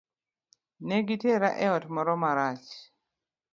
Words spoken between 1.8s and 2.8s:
moro marach.